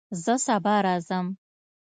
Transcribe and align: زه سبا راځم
زه 0.23 0.33
سبا 0.45 0.75
راځم 0.85 1.25